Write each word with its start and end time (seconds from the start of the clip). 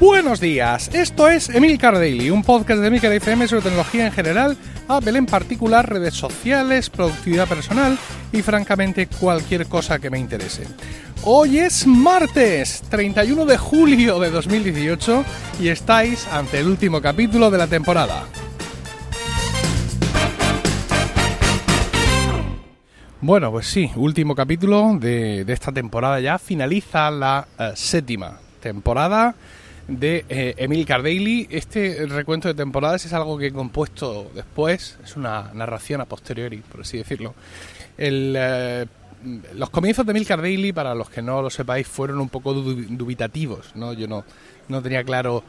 Buenos 0.00 0.40
días, 0.40 0.88
esto 0.94 1.28
es 1.28 1.50
Emilcar 1.50 1.92
Daily, 1.92 2.30
un 2.30 2.42
podcast 2.42 2.80
de 2.80 2.86
Emilcar 2.86 3.12
FM 3.12 3.46
sobre 3.46 3.64
tecnología 3.64 4.06
en 4.06 4.12
general, 4.12 4.56
Apple 4.88 5.18
en 5.18 5.26
particular, 5.26 5.86
redes 5.86 6.14
sociales, 6.14 6.88
productividad 6.88 7.46
personal 7.46 7.98
y 8.32 8.40
francamente 8.40 9.08
cualquier 9.08 9.66
cosa 9.66 9.98
que 9.98 10.08
me 10.08 10.18
interese. 10.18 10.66
Hoy 11.24 11.58
es 11.58 11.86
martes 11.86 12.82
31 12.88 13.44
de 13.44 13.58
julio 13.58 14.18
de 14.20 14.30
2018 14.30 15.22
y 15.60 15.68
estáis 15.68 16.26
ante 16.28 16.60
el 16.60 16.68
último 16.68 17.02
capítulo 17.02 17.50
de 17.50 17.58
la 17.58 17.66
temporada. 17.66 18.24
Bueno, 23.20 23.50
pues 23.50 23.66
sí, 23.66 23.90
último 23.96 24.34
capítulo 24.34 24.96
de, 24.98 25.44
esta 25.46 25.72
temporada 25.72 26.20
ya. 26.20 26.38
Finaliza 26.38 27.10
la 27.10 27.46
eh, 27.58 27.72
séptima 27.74 28.40
temporada 28.60 29.34
de 29.90 30.24
eh, 30.28 30.54
Emil 30.56 30.86
Cardaily. 30.86 31.48
Este 31.50 32.06
recuento 32.06 32.48
de 32.48 32.54
temporadas 32.54 33.04
es 33.04 33.12
algo 33.12 33.36
que 33.36 33.48
he 33.48 33.52
compuesto 33.52 34.30
después, 34.34 34.98
es 35.04 35.16
una 35.16 35.50
narración 35.52 36.00
a 36.00 36.04
posteriori, 36.04 36.58
por 36.58 36.82
así 36.82 36.98
decirlo. 36.98 37.34
Eh, 37.98 38.86
los 39.54 39.68
comienzos 39.70 40.06
de 40.06 40.12
Emil 40.12 40.26
Cardaily, 40.26 40.72
para 40.72 40.94
los 40.94 41.10
que 41.10 41.20
no 41.20 41.42
lo 41.42 41.50
sepáis, 41.50 41.86
fueron 41.86 42.20
un 42.20 42.28
poco 42.28 42.54
dubitativos. 42.54 43.72
¿no? 43.74 43.92
Yo 43.92 44.06
no, 44.06 44.24
no 44.68 44.80
tenía 44.80 45.04
claro 45.04 45.42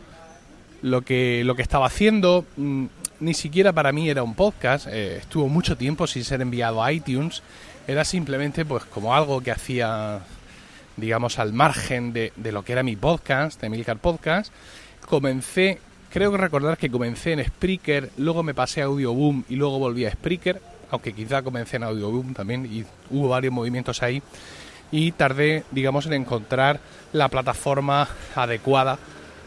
lo 0.81 1.01
que, 1.03 1.43
lo 1.45 1.55
que 1.55 1.61
estaba 1.61 1.85
haciendo. 1.85 2.45
Mm, 2.57 2.87
ni 3.19 3.33
siquiera 3.33 3.71
para 3.71 3.91
mí 3.91 4.09
era 4.09 4.23
un 4.23 4.33
podcast. 4.33 4.87
Eh, 4.87 5.17
estuvo 5.17 5.47
mucho 5.47 5.77
tiempo 5.77 6.07
sin 6.07 6.23
ser 6.23 6.41
enviado 6.41 6.83
a 6.83 6.91
iTunes. 6.91 7.43
Era 7.87 8.03
simplemente 8.03 8.65
pues 8.65 8.83
como 8.85 9.15
algo 9.15 9.41
que 9.41 9.51
hacía, 9.51 10.19
digamos, 11.01 11.39
al 11.39 11.51
margen 11.51 12.13
de, 12.13 12.31
de 12.37 12.51
lo 12.53 12.63
que 12.63 12.71
era 12.71 12.83
mi 12.83 12.95
podcast, 12.95 13.59
de 13.59 13.69
Milcar 13.69 13.97
Podcast. 13.97 14.53
Comencé, 15.05 15.79
creo 16.09 16.31
que 16.31 16.37
recordar 16.37 16.77
que 16.77 16.89
comencé 16.89 17.33
en 17.33 17.43
Spreaker, 17.43 18.11
luego 18.17 18.43
me 18.43 18.53
pasé 18.53 18.81
a 18.81 18.85
Audioboom 18.85 19.43
y 19.49 19.55
luego 19.55 19.79
volví 19.79 20.05
a 20.05 20.11
Spreaker, 20.11 20.61
aunque 20.91 21.11
quizá 21.11 21.41
comencé 21.41 21.77
en 21.77 21.83
Audioboom 21.83 22.33
también 22.33 22.65
y 22.65 22.85
hubo 23.09 23.29
varios 23.29 23.53
movimientos 23.53 24.01
ahí. 24.03 24.21
Y 24.91 25.13
tardé, 25.13 25.63
digamos, 25.71 26.05
en 26.05 26.13
encontrar 26.13 26.79
la 27.13 27.29
plataforma 27.29 28.07
adecuada 28.35 28.99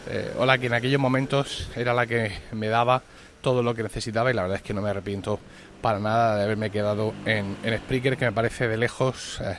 eh, 0.08 0.32
o 0.38 0.44
la 0.44 0.58
que 0.58 0.66
en 0.66 0.74
aquellos 0.74 1.00
momentos 1.00 1.70
era 1.76 1.94
la 1.94 2.06
que 2.06 2.32
me 2.52 2.68
daba 2.68 3.02
todo 3.40 3.62
lo 3.62 3.74
que 3.74 3.82
necesitaba 3.82 4.30
y 4.30 4.34
la 4.34 4.42
verdad 4.42 4.56
es 4.56 4.62
que 4.62 4.74
no 4.74 4.82
me 4.82 4.90
arrepiento 4.90 5.38
para 5.82 5.98
nada 5.98 6.36
de 6.36 6.44
haberme 6.44 6.70
quedado 6.70 7.12
en, 7.26 7.56
en 7.62 7.78
Spreaker, 7.78 8.16
que 8.16 8.24
me 8.24 8.32
parece 8.32 8.68
de 8.68 8.78
lejos 8.78 9.38
eh, 9.42 9.58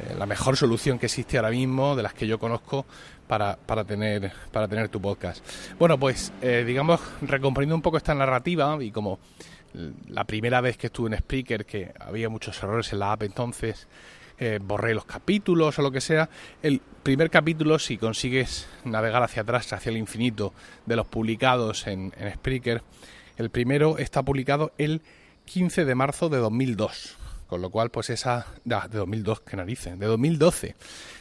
eh, 0.00 0.14
la 0.18 0.26
mejor 0.26 0.56
solución 0.56 0.98
que 0.98 1.06
existe 1.06 1.36
ahora 1.36 1.50
mismo, 1.50 1.96
de 1.96 2.02
las 2.02 2.14
que 2.14 2.26
yo 2.26 2.38
conozco, 2.38 2.86
para, 3.26 3.56
para, 3.56 3.84
tener, 3.84 4.32
para 4.50 4.66
tener 4.68 4.88
tu 4.88 5.00
podcast. 5.00 5.44
Bueno, 5.78 5.98
pues 5.98 6.32
eh, 6.42 6.64
digamos, 6.66 7.00
recomponiendo 7.22 7.74
un 7.74 7.82
poco 7.82 7.96
esta 7.96 8.14
narrativa 8.14 8.76
y 8.80 8.90
como 8.90 9.18
la 10.08 10.24
primera 10.24 10.60
vez 10.60 10.76
que 10.76 10.88
estuve 10.88 11.10
en 11.14 11.18
Spreaker, 11.18 11.64
que 11.64 11.92
había 12.00 12.28
muchos 12.28 12.60
errores 12.62 12.92
en 12.92 12.98
la 12.98 13.12
app 13.12 13.22
entonces, 13.22 13.86
borré 14.62 14.94
los 14.94 15.04
capítulos 15.04 15.78
o 15.78 15.82
lo 15.82 15.92
que 15.92 16.00
sea. 16.00 16.30
El 16.62 16.80
primer 17.02 17.28
capítulo, 17.28 17.78
si 17.78 17.98
consigues 17.98 18.66
navegar 18.84 19.22
hacia 19.22 19.42
atrás, 19.42 19.70
hacia 19.74 19.90
el 19.90 19.98
infinito 19.98 20.54
de 20.86 20.96
los 20.96 21.06
publicados 21.06 21.86
en, 21.86 22.12
en 22.16 22.32
Spreaker, 22.32 22.82
el 23.36 23.50
primero 23.50 23.98
está 23.98 24.22
publicado 24.22 24.72
el 24.76 25.02
15 25.44 25.84
de 25.84 25.94
marzo 25.94 26.28
de 26.28 26.38
2002. 26.38 27.16
Con 27.50 27.62
lo 27.62 27.70
cual, 27.70 27.90
pues 27.90 28.10
esa... 28.10 28.46
de 28.64 28.96
2002, 28.96 29.40
qué 29.40 29.56
narices, 29.56 29.98
de 29.98 30.06
2012. 30.06 30.76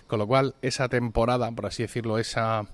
Con 0.06 0.20
lo 0.20 0.28
cual, 0.28 0.54
esa 0.62 0.88
temporada, 0.88 1.52
por 1.52 1.66
así 1.66 1.82
decirlo, 1.82 2.20
esa 2.20 2.68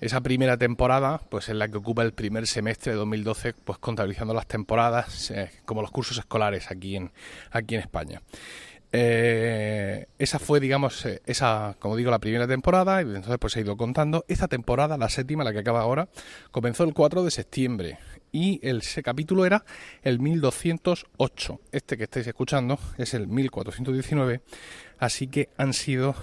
esa 0.00 0.20
primera 0.20 0.56
temporada, 0.56 1.20
pues 1.28 1.48
es 1.48 1.56
la 1.56 1.68
que 1.68 1.76
ocupa 1.76 2.02
el 2.02 2.12
primer 2.12 2.46
semestre 2.46 2.92
de 2.92 2.98
2012, 2.98 3.52
pues 3.52 3.78
contabilizando 3.78 4.32
las 4.32 4.46
temporadas 4.46 5.30
eh, 5.32 5.50
como 5.64 5.82
los 5.82 5.90
cursos 5.90 6.18
escolares 6.18 6.70
aquí 6.70 6.96
en, 6.96 7.10
aquí 7.50 7.74
en 7.74 7.80
España. 7.80 8.22
Eh, 8.90 10.06
esa 10.18 10.38
fue, 10.38 10.60
digamos, 10.60 11.04
eh, 11.04 11.20
esa, 11.26 11.76
como 11.78 11.96
digo, 11.96 12.10
la 12.10 12.18
primera 12.18 12.46
temporada 12.46 13.02
y 13.02 13.04
entonces 13.04 13.36
pues 13.38 13.56
he 13.56 13.60
ido 13.60 13.76
contando. 13.76 14.24
Esta 14.28 14.48
temporada, 14.48 14.96
la 14.96 15.08
séptima, 15.08 15.44
la 15.44 15.52
que 15.52 15.58
acaba 15.58 15.80
ahora, 15.80 16.08
comenzó 16.50 16.84
el 16.84 16.94
4 16.94 17.22
de 17.24 17.30
septiembre 17.30 17.98
y 18.32 18.60
el, 18.66 18.78
ese 18.78 19.02
capítulo 19.02 19.44
era 19.44 19.64
el 20.02 20.18
1208. 20.18 21.60
Este 21.72 21.96
que 21.96 22.04
estáis 22.04 22.26
escuchando 22.26 22.78
es 22.96 23.14
el 23.14 23.28
1419, 23.28 24.40
así 24.98 25.28
que 25.28 25.50
han 25.56 25.72
sido 25.72 26.14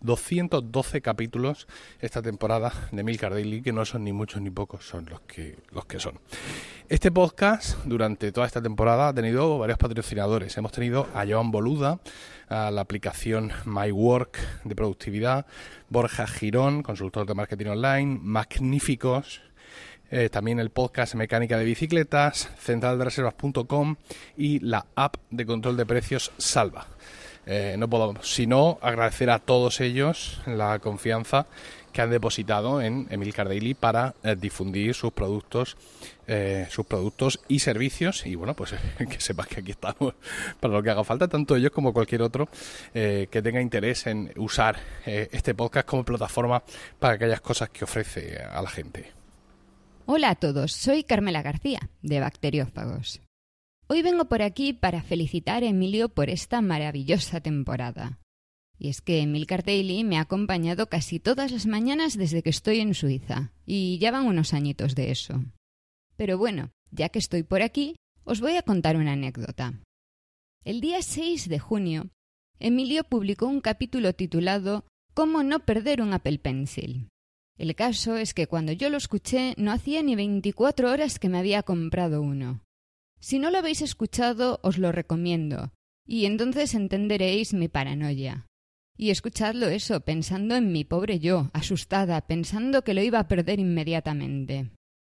212 0.00 1.00
capítulos 1.00 1.66
esta 2.00 2.22
temporada 2.22 2.72
de 2.90 3.02
Milcar 3.02 3.32
Daily, 3.32 3.62
que 3.62 3.72
no 3.72 3.84
son 3.84 4.04
ni 4.04 4.12
muchos 4.12 4.40
ni 4.42 4.50
pocos, 4.50 4.86
son 4.86 5.06
los 5.06 5.20
que, 5.22 5.56
los 5.70 5.84
que 5.86 6.00
son. 6.00 6.18
Este 6.88 7.10
podcast, 7.10 7.78
durante 7.84 8.32
toda 8.32 8.46
esta 8.46 8.60
temporada, 8.60 9.08
ha 9.08 9.14
tenido 9.14 9.58
varios 9.58 9.78
patrocinadores. 9.78 10.56
Hemos 10.56 10.72
tenido 10.72 11.08
a 11.14 11.24
Joan 11.26 11.50
Boluda, 11.50 12.00
a 12.48 12.70
la 12.70 12.82
aplicación 12.82 13.50
My 13.64 13.90
Work 13.90 14.38
de 14.64 14.74
productividad, 14.74 15.46
Borja 15.88 16.26
Girón, 16.26 16.82
consultor 16.82 17.26
de 17.26 17.34
marketing 17.34 17.66
online, 17.66 18.18
Magníficos, 18.22 19.40
eh, 20.10 20.28
también 20.28 20.58
el 20.58 20.68
podcast 20.68 21.14
Mecánica 21.14 21.56
de 21.56 21.64
Bicicletas, 21.64 22.50
centraldereservas.com 22.58 23.96
y 24.36 24.58
la 24.58 24.84
app 24.94 25.16
de 25.30 25.46
control 25.46 25.78
de 25.78 25.86
precios 25.86 26.32
Salva. 26.36 26.86
Eh, 27.46 27.74
no 27.78 27.88
puedo 27.88 28.14
sino 28.22 28.78
agradecer 28.82 29.30
a 29.30 29.40
todos 29.40 29.80
ellos 29.80 30.40
la 30.46 30.78
confianza 30.78 31.46
que 31.92 32.00
han 32.00 32.10
depositado 32.10 32.80
en 32.80 33.06
Emilcar 33.10 33.48
Daily 33.48 33.74
para 33.74 34.14
eh, 34.22 34.36
difundir 34.38 34.94
sus 34.94 35.12
productos, 35.12 35.76
sus 36.70 36.86
productos 36.86 37.40
y 37.48 37.58
servicios. 37.58 38.24
Y 38.24 38.36
bueno, 38.36 38.54
pues 38.54 38.74
que 38.98 39.20
sepas 39.20 39.46
que 39.48 39.60
aquí 39.60 39.72
estamos 39.72 40.14
para 40.60 40.72
lo 40.72 40.82
que 40.82 40.90
haga 40.90 41.04
falta, 41.04 41.28
tanto 41.28 41.56
ellos 41.56 41.72
como 41.72 41.92
cualquier 41.92 42.22
otro 42.22 42.48
que 42.94 43.42
tenga 43.42 43.60
interés 43.60 44.06
en 44.06 44.32
usar 44.36 44.76
este 45.04 45.54
podcast 45.54 45.86
como 45.86 46.04
plataforma 46.04 46.62
para 46.98 47.14
aquellas 47.14 47.42
cosas 47.42 47.68
que 47.68 47.84
ofrece 47.84 48.38
a 48.38 48.62
la 48.62 48.70
gente. 48.70 49.12
Hola 50.06 50.30
a 50.30 50.34
todos, 50.34 50.72
soy 50.72 51.04
Carmela 51.04 51.42
García, 51.42 51.90
de 52.00 52.20
Bacteriófagos. 52.20 53.20
Hoy 53.94 54.00
vengo 54.00 54.24
por 54.24 54.40
aquí 54.40 54.72
para 54.72 55.02
felicitar 55.02 55.62
a 55.62 55.66
Emilio 55.66 56.08
por 56.08 56.30
esta 56.30 56.62
maravillosa 56.62 57.42
temporada. 57.42 58.20
Y 58.78 58.88
es 58.88 59.02
que 59.02 59.20
Emil 59.20 59.46
Daily 59.46 60.02
me 60.02 60.16
ha 60.16 60.22
acompañado 60.22 60.88
casi 60.88 61.20
todas 61.20 61.52
las 61.52 61.66
mañanas 61.66 62.16
desde 62.16 62.42
que 62.42 62.48
estoy 62.48 62.80
en 62.80 62.94
Suiza, 62.94 63.52
y 63.66 63.98
ya 63.98 64.10
van 64.10 64.24
unos 64.24 64.54
añitos 64.54 64.94
de 64.94 65.10
eso. 65.10 65.44
Pero 66.16 66.38
bueno, 66.38 66.70
ya 66.90 67.10
que 67.10 67.18
estoy 67.18 67.42
por 67.42 67.60
aquí, 67.60 67.96
os 68.24 68.40
voy 68.40 68.56
a 68.56 68.62
contar 68.62 68.96
una 68.96 69.12
anécdota. 69.12 69.74
El 70.64 70.80
día 70.80 71.02
6 71.02 71.50
de 71.50 71.58
junio, 71.58 72.08
Emilio 72.60 73.04
publicó 73.04 73.46
un 73.46 73.60
capítulo 73.60 74.14
titulado 74.14 74.86
Cómo 75.12 75.42
no 75.42 75.66
perder 75.66 76.00
un 76.00 76.14
Apple 76.14 76.38
Pencil. 76.38 77.10
El 77.58 77.74
caso 77.74 78.16
es 78.16 78.32
que 78.32 78.46
cuando 78.46 78.72
yo 78.72 78.88
lo 78.88 78.96
escuché 78.96 79.52
no 79.58 79.70
hacía 79.70 80.02
ni 80.02 80.16
24 80.16 80.90
horas 80.90 81.18
que 81.18 81.28
me 81.28 81.36
había 81.36 81.62
comprado 81.62 82.22
uno. 82.22 82.62
Si 83.22 83.38
no 83.38 83.52
lo 83.52 83.58
habéis 83.58 83.82
escuchado, 83.82 84.58
os 84.64 84.78
lo 84.78 84.90
recomiendo, 84.90 85.70
y 86.04 86.26
entonces 86.26 86.74
entenderéis 86.74 87.54
mi 87.54 87.68
paranoia. 87.68 88.48
Y 88.96 89.10
escuchadlo 89.10 89.68
eso, 89.68 90.00
pensando 90.00 90.56
en 90.56 90.72
mi 90.72 90.82
pobre 90.82 91.20
yo, 91.20 91.48
asustada, 91.52 92.20
pensando 92.22 92.82
que 92.82 92.94
lo 92.94 93.00
iba 93.00 93.20
a 93.20 93.28
perder 93.28 93.60
inmediatamente. 93.60 94.72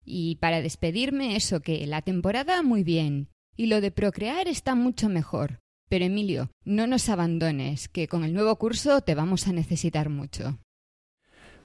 Y 0.05 0.35
para 0.37 0.61
despedirme, 0.61 1.37
eso 1.37 1.61
que 1.61 1.87
la 1.87 2.03
temporada 2.03 2.61
muy 2.65 2.83
bien, 2.83 3.29
y 3.57 3.67
lo 3.67 3.81
de 3.81 3.93
procrear 3.93 4.49
está 4.49 4.75
mucho 4.75 5.09
mejor. 5.09 5.61
Pero 5.89 6.05
Emilio, 6.05 6.51
no 6.65 6.89
nos 6.89 7.09
abandones, 7.09 7.89
que 7.89 8.09
con 8.09 8.25
el 8.25 8.35
nuevo 8.35 8.57
curso 8.57 9.03
te 9.03 9.15
vamos 9.15 9.47
a 9.47 9.53
necesitar 9.53 10.09
mucho. 10.09 10.59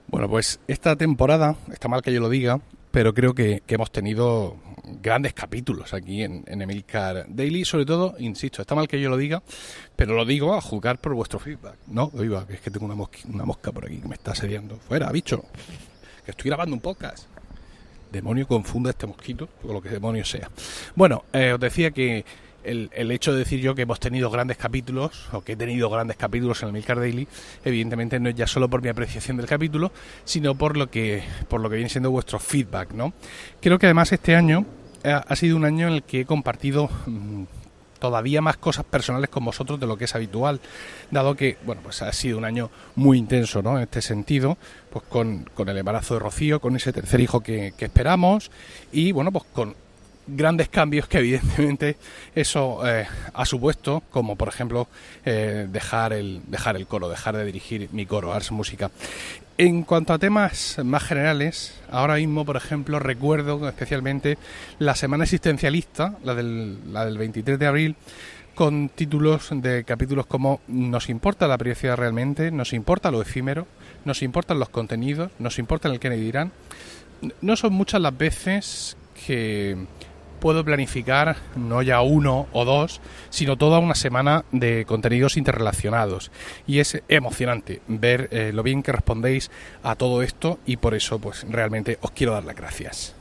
Bueno, 0.08 0.30
pues 0.30 0.60
esta 0.68 0.96
temporada, 0.96 1.58
está 1.72 1.88
mal 1.88 2.04
que 2.04 2.14
yo 2.14 2.20
lo 2.20 2.30
diga, 2.30 2.62
pero 2.92 3.14
creo 3.14 3.34
que, 3.34 3.64
hemos 3.68 3.92
tenido 3.92 4.58
grandes 5.02 5.34
capítulos 5.34 5.94
aquí 5.94 6.24
en, 6.24 6.44
en, 6.48 6.62
Emilcar 6.62 7.26
Daily. 7.28 7.66
Sobre 7.66 7.86
todo, 7.86 8.16
insisto, 8.20 8.62
está 8.62 8.76
mal 8.76 8.88
que 8.88 9.00
yo 9.00 9.10
lo 9.10 9.18
diga, 9.18 9.44
pero 9.96 10.16
lo 10.16 10.26
digo 10.26 10.54
a 10.54 10.62
juzgar 10.62 11.00
por 11.00 11.14
vuestro 11.14 11.40
feedback. 11.40 11.78
No, 11.88 12.12
oiga, 12.14 12.46
es 12.50 12.62
que 12.62 12.72
tengo 12.72 12.86
una, 12.86 12.96
una 12.96 13.46
mosca 13.46 13.72
por 13.72 13.86
aquí 13.86 13.98
que 13.98 14.08
me 14.08 14.16
está 14.16 14.32
asediando. 14.32 14.78
Fuera, 14.78 15.12
bicho, 15.12 15.44
que 16.26 16.32
estoy 16.32 16.50
grabando 16.50 16.76
un 16.76 16.82
podcast. 16.82 17.28
Demonio 18.12 18.48
confunda 18.48 18.92
este 18.92 19.06
mosquito, 19.06 19.50
o 19.64 19.74
lo 19.74 19.82
que 19.82 19.90
demonio 19.90 20.24
sea. 20.24 20.50
Bueno, 20.96 21.26
eh, 21.34 21.54
os 21.54 21.60
decía 21.60 21.92
que 21.92 22.24
el, 22.68 23.12
hecho 23.12 23.32
de 23.32 23.40
decir 23.40 23.60
yo 23.60 23.76
que 23.76 23.84
hemos 23.84 24.00
tenido 24.00 24.30
grandes 24.30 24.58
capítulos, 24.58 25.28
o 25.32 25.42
que 25.42 25.54
he 25.54 25.56
tenido 25.56 25.90
grandes 25.90 26.18
capítulos 26.18 26.62
en 26.62 26.68
el 26.68 26.74
Milcar 26.74 27.00
Daily, 27.00 27.28
evidentemente 27.64 28.20
no 28.20 28.30
es 28.30 28.36
ya 28.36 28.48
solo 28.48 28.70
por 28.70 28.82
mi 28.82 28.90
apreciación 28.90 29.38
del 29.38 29.46
capítulo, 29.46 29.92
sino 30.26 30.56
por 30.56 30.78
lo 30.78 30.90
que, 30.90 31.24
por 31.48 31.62
lo 31.62 31.70
que 31.70 31.76
viene 31.76 31.90
siendo 31.90 32.12
vuestro 32.12 32.40
feedback, 32.40 32.92
¿no? 32.92 33.14
Creo 33.62 33.80
que 33.80 33.88
además 33.88 34.12
este 34.12 34.36
año 34.36 34.66
ha 35.04 35.36
sido 35.36 35.56
un 35.56 35.64
año 35.64 35.88
en 35.88 35.94
el 35.94 36.04
que 36.04 36.22
he 36.22 36.26
compartido 36.26 36.90
mm, 37.06 37.44
todavía 38.00 38.42
más 38.42 38.58
cosas 38.58 38.86
personales 38.86 39.30
con 39.30 39.46
vosotros 39.46 39.80
de 39.80 39.88
lo 39.88 39.98
que 39.98 40.06
es 40.06 40.16
habitual, 40.16 40.60
dado 41.12 41.36
que, 41.36 41.58
bueno, 41.66 41.82
pues 41.84 42.02
ha 42.02 42.12
sido 42.14 42.38
un 42.38 42.46
año 42.46 42.70
muy 42.96 43.18
intenso, 43.18 43.62
¿no? 43.62 43.78
En 43.78 43.84
este 43.84 44.02
sentido, 44.02 44.58
pues 44.92 45.06
con, 45.06 45.50
con 45.54 45.70
el 45.70 45.78
embarazo 45.78 46.16
de 46.16 46.20
Rocío, 46.20 46.60
con 46.60 46.76
ese 46.76 46.94
tercer 46.94 47.22
hijo 47.22 47.42
que, 47.42 47.74
que 47.78 47.86
esperamos 47.86 48.52
y, 48.92 49.12
bueno, 49.12 49.32
pues 49.32 49.46
con 49.54 49.76
grandes 50.28 50.70
cambios 50.70 51.08
que 51.08 51.20
evidentemente 51.20 51.98
eso 52.36 52.88
eh, 52.88 53.08
ha 53.34 53.46
supuesto, 53.46 54.04
como 54.12 54.36
por 54.36 54.50
ejemplo 54.50 54.88
eh, 55.26 55.68
dejar, 55.70 56.14
el, 56.14 56.42
dejar 56.48 56.76
el 56.76 56.88
coro, 56.88 57.10
dejar 57.10 57.38
de 57.38 57.46
dirigir 57.46 57.90
mi 57.92 58.06
coro, 58.06 58.34
Ars 58.34 58.52
Música. 58.52 58.92
En 59.58 59.82
cuanto 59.84 60.14
a 60.14 60.20
temas 60.20 60.78
más 60.84 61.04
generales, 61.04 61.74
ahora 61.90 62.16
mismo, 62.16 62.46
por 62.46 62.58
ejemplo, 62.58 63.00
recuerdo 63.00 63.68
especialmente 63.68 64.38
la 64.78 64.94
semana 64.94 65.24
existencialista, 65.24 66.16
la 66.24 66.36
del, 66.36 66.94
la 66.94 67.06
del 67.06 67.18
23 67.18 67.58
de 67.58 67.66
abril, 67.66 67.96
con 68.54 68.90
títulos 68.90 69.50
de 69.52 69.84
capítulos 69.84 70.26
como 70.26 70.62
Nos 70.68 71.10
importa 71.10 71.48
la 71.48 71.60
privacidad 71.60 71.96
realmente, 71.96 72.50
nos 72.50 72.74
importa 72.74 73.12
lo 73.12 73.22
efímero, 73.22 73.68
nos 74.04 74.24
importan 74.24 74.60
los 74.60 74.70
contenidos, 74.70 75.32
nos 75.38 75.60
importa 75.60 75.90
el 75.90 76.00
que 76.00 76.10
dirán. 76.10 76.52
No 77.42 77.56
son 77.56 77.74
muchas 77.74 78.02
las 78.02 78.18
veces 78.18 78.98
que 79.26 79.78
puedo 80.40 80.64
planificar 80.64 81.38
no 81.56 81.82
ya 81.82 82.02
uno 82.02 82.48
o 82.52 82.66
dos, 82.66 83.02
sino 83.30 83.58
toda 83.58 83.80
una 83.80 83.96
semana 83.96 84.46
de 84.52 84.86
contenidos 84.86 85.38
interrelacionados. 85.38 86.32
Y 86.66 86.80
es 86.80 87.02
emocionante 87.08 87.82
ver 87.88 88.30
eh, 88.32 88.52
lo 88.54 88.64
bien 88.64 88.84
que 88.84 88.92
respondéis 88.92 89.52
a 89.84 89.96
todo 89.96 90.22
esto 90.22 90.60
y 90.66 90.78
por 90.78 90.96
eso 90.96 91.20
pues 91.20 91.46
realmente 91.50 91.98
os 92.02 92.12
quiero 92.12 92.34
dar 92.34 92.46
las 92.46 92.56
gracias. 92.56 93.16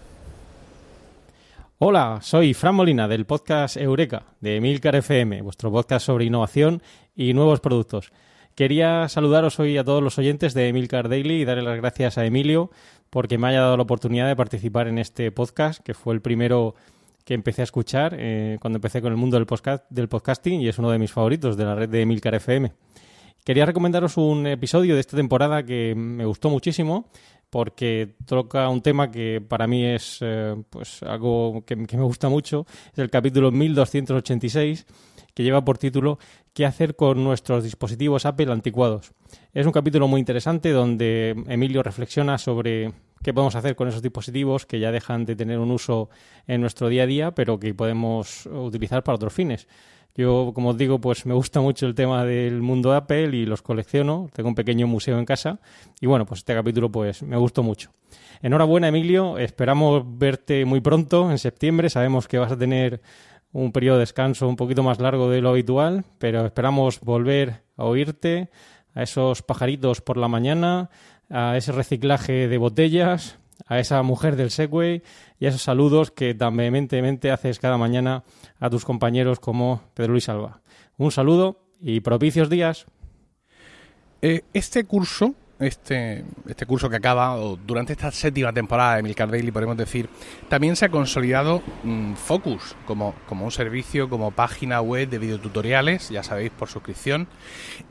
Hola, 1.79 2.21
soy 2.23 2.55
Fran 2.55 2.75
Molina 2.75 3.07
del 3.07 3.27
podcast 3.27 3.77
Eureka 3.77 4.23
de 4.41 4.61
Milcar 4.63 4.97
FM, 4.97 5.43
vuestro 5.43 5.71
podcast 5.71 6.07
sobre 6.07 6.25
innovación 6.25 6.83
y 7.15 7.35
nuevos 7.35 7.61
productos. 7.61 8.13
Quería 8.55 9.07
saludaros 9.11 9.61
hoy 9.61 9.77
a 9.77 9.85
todos 9.85 10.03
los 10.03 10.17
oyentes 10.17 10.55
de 10.55 10.73
Milcar 10.73 11.11
Daily 11.11 11.43
y 11.43 11.45
darle 11.45 11.63
las 11.63 11.77
gracias 11.77 12.17
a 12.17 12.25
Emilio 12.25 12.71
porque 13.11 13.37
me 13.37 13.49
haya 13.49 13.61
dado 13.61 13.77
la 13.77 13.83
oportunidad 13.83 14.27
de 14.27 14.37
participar 14.37 14.89
en 14.89 14.99
este 14.99 15.31
podcast, 15.31 15.83
que 15.83 15.93
fue 15.93 16.15
el 16.15 16.23
primero 16.23 16.75
que 17.27 17.35
empecé 17.35 17.63
a 17.63 17.65
escuchar 17.65 18.15
eh, 18.17 18.57
cuando 18.61 18.77
empecé 18.77 19.03
con 19.03 19.11
el 19.11 19.19
mundo 19.19 19.37
del, 19.37 19.47
podcast, 19.47 19.85
del 19.91 20.09
podcasting 20.09 20.61
y 20.61 20.69
es 20.69 20.79
uno 20.79 20.93
de 20.93 20.99
mis 21.01 21.11
favoritos 21.11 21.57
de 21.57 21.65
la 21.65 21.75
red 21.75 21.89
de 21.89 22.07
Milcar 22.07 22.37
FM. 22.37 22.73
Quería 23.45 23.67
recomendaros 23.67 24.17
un 24.17 24.47
episodio 24.47 24.95
de 24.95 25.01
esta 25.01 25.17
temporada 25.17 25.65
que 25.65 25.93
me 25.97 26.25
gustó 26.25 26.51
muchísimo 26.51 27.11
porque 27.51 28.15
toca 28.27 28.69
un 28.69 28.81
tema 28.81 29.11
que 29.11 29.41
para 29.47 29.67
mí 29.67 29.85
es 29.85 30.19
eh, 30.21 30.55
pues 30.71 31.03
algo 31.03 31.65
que, 31.67 31.77
que, 31.87 31.97
me 31.97 32.05
gusta 32.05 32.29
mucho. 32.29 32.65
Es 32.93 32.99
el 33.01 33.11
capítulo 33.11 33.51
1286 33.51 34.87
que 35.37 35.45
lleva 35.45 35.65
por 35.65 35.77
título 35.77 36.19
¿Qué 36.55 36.65
hacer 36.65 36.97
con 36.97 37.23
nuestros 37.23 37.63
dispositivos 37.63 38.25
Apple 38.25 38.51
anticuados? 38.51 39.13
Es 39.53 39.67
un 39.67 39.73
capítulo 39.73 40.09
muy 40.09 40.19
interesante 40.19 40.71
donde 40.71 41.37
Emilio 41.47 41.83
reflexiona 41.83 42.39
sobre 42.39 42.95
qué 43.23 43.35
podemos 43.35 43.55
hacer 43.55 43.77
con 43.77 43.87
esos 43.87 44.01
dispositivos 44.01 44.65
que 44.65 44.81
ya 44.81 44.91
dejan 44.91 45.27
de 45.27 45.37
tener 45.37 45.59
un 45.59 45.71
uso 45.71 46.09
en 46.47 46.63
nuestro 46.63 46.89
día 46.89 47.03
a 47.03 47.07
día, 47.07 47.35
pero 47.35 47.61
que 47.61 47.75
podemos 47.75 48.47
utilizar 48.47 49.05
para 49.05 49.17
otros 49.17 49.35
fines. 49.35 49.69
Yo, 50.15 50.53
como 50.55 50.71
os 50.71 50.79
digo, 50.79 50.99
pues 50.99 51.27
me 51.27 51.35
gusta 51.35 51.61
mucho 51.61 51.85
el 51.85 51.95
tema 51.95 52.25
del 52.25 52.63
mundo 52.63 52.95
Apple 52.95 53.37
y 53.37 53.45
los 53.45 53.61
colecciono. 53.61 54.31
Tengo 54.33 54.49
un 54.49 54.55
pequeño 54.55 54.87
museo 54.87 55.19
en 55.19 55.27
casa 55.27 55.61
y 56.01 56.07
bueno, 56.07 56.25
pues 56.25 56.39
este 56.39 56.55
capítulo 56.55 56.91
pues 56.91 57.23
me 57.23 57.37
gustó 57.37 57.63
mucho. 57.63 57.91
Enhorabuena, 58.41 58.89
Emilio. 58.89 59.37
Esperamos 59.37 60.03
verte 60.07 60.65
muy 60.65 60.81
pronto, 60.81 61.31
en 61.31 61.37
septiembre. 61.37 61.91
Sabemos 61.91 62.27
que 62.27 62.39
vas 62.39 62.53
a 62.53 62.57
tener 62.57 63.03
un 63.63 63.73
periodo 63.73 63.97
de 63.97 64.01
descanso 64.01 64.47
un 64.49 64.57
poquito 64.57 64.83
más 64.83 65.01
largo 65.01 65.31
de 65.31 65.41
lo 65.41 65.49
habitual, 65.49 66.05
pero 66.19 66.45
esperamos 66.45 67.01
volver 67.01 67.63
a 67.79 67.85
oírte, 67.85 68.51
a 68.95 69.03
esos 69.03 69.41
pajaritos 69.43 70.03
por 70.03 70.19
la 70.19 70.29
mañana, 70.29 70.91
a 71.31 71.57
ese 71.57 71.73
reciclaje 71.73 72.49
de 72.49 72.59
botellas, 72.59 73.39
a 73.67 73.79
esa 73.79 74.03
mujer 74.03 74.37
del 74.37 74.51
Segway 74.51 75.03
y 75.41 75.47
a 75.47 75.49
esos 75.49 75.63
saludos 75.63 76.11
que 76.11 76.35
tan 76.35 76.55
vehementemente 76.55 77.31
haces 77.31 77.59
cada 77.59 77.79
mañana 77.79 78.25
a 78.61 78.69
tus 78.69 78.85
compañeros 78.85 79.41
como 79.41 79.81
Pedro 79.95 80.13
Luis 80.13 80.29
Alba. 80.29 80.61
Un 80.99 81.11
saludo 81.11 81.65
y 81.81 82.01
propicios 82.01 82.51
días. 82.51 82.85
Eh, 84.21 84.43
este 84.53 84.85
curso 84.85 85.35
este, 85.59 86.25
este 86.47 86.67
curso 86.67 86.91
que 86.91 86.97
acaba, 86.97 87.37
o 87.37 87.57
durante 87.57 87.93
esta 87.93 88.11
séptima 88.11 88.53
temporada 88.53 88.97
de 88.97 89.03
Milcar 89.03 89.31
Daily, 89.31 89.51
podemos 89.51 89.77
decir, 89.77 90.09
también 90.49 90.77
se 90.77 90.85
ha 90.85 90.89
consolidado 90.89 91.63
mm, 91.83 92.15
Focus 92.15 92.77
como, 92.87 93.15
como 93.27 93.45
un 93.45 93.53
servicio, 93.53 94.09
como 94.09 94.31
página 94.31 94.81
web 94.81 95.09
de 95.09 95.19
videotutoriales, 95.19 96.11
ya 96.11 96.23
sabéis, 96.23 96.51
por 96.51 96.69
suscripción. 96.69 97.29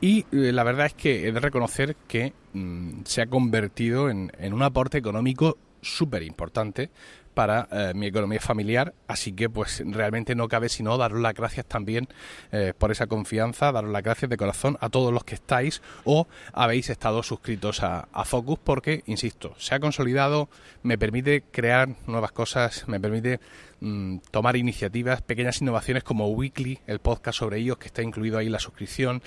Y 0.00 0.26
eh, 0.32 0.52
la 0.52 0.64
verdad 0.64 0.86
es 0.86 0.94
que 0.94 1.28
he 1.28 1.32
de 1.32 1.40
reconocer 1.40 1.96
que 2.08 2.32
mm, 2.52 3.02
se 3.04 3.22
ha 3.22 3.26
convertido 3.26 4.10
en, 4.10 4.32
en 4.38 4.54
un 4.54 4.62
aporte 4.62 4.98
económico 4.98 5.58
súper 5.82 6.22
importante 6.22 6.90
para 7.36 7.68
eh, 7.70 7.92
mi 7.94 8.06
economía 8.06 8.40
familiar, 8.40 8.94
así 9.08 9.32
que 9.32 9.50
pues 9.50 9.82
realmente 9.84 10.34
no 10.34 10.48
cabe 10.48 10.70
sino 10.70 10.96
daros 10.96 11.20
las 11.20 11.34
gracias 11.34 11.66
también 11.66 12.08
eh, 12.50 12.72
por 12.76 12.90
esa 12.90 13.08
confianza, 13.08 13.72
daros 13.72 13.90
las 13.90 14.02
gracias 14.02 14.30
de 14.30 14.38
corazón 14.38 14.78
a 14.80 14.88
todos 14.88 15.12
los 15.12 15.22
que 15.22 15.34
estáis 15.34 15.82
o 16.04 16.28
habéis 16.54 16.88
estado 16.88 17.22
suscritos 17.22 17.82
a, 17.82 18.08
Focus 18.24 18.58
porque, 18.64 19.02
insisto, 19.04 19.54
se 19.58 19.74
ha 19.74 19.80
consolidado, 19.80 20.48
me 20.82 20.96
permite 20.96 21.42
crear 21.42 21.90
nuevas 22.06 22.32
cosas, 22.32 22.88
me 22.88 22.98
permite 22.98 23.38
mm, 23.80 24.16
tomar 24.30 24.56
iniciativas, 24.56 25.20
pequeñas 25.20 25.60
innovaciones 25.60 26.04
como 26.04 26.28
Weekly, 26.28 26.80
el 26.86 27.00
podcast 27.00 27.40
sobre 27.40 27.58
ellos 27.58 27.76
que 27.76 27.88
está 27.88 28.00
incluido 28.00 28.38
ahí 28.38 28.46
en 28.46 28.52
la 28.52 28.60
suscripción, 28.60 29.20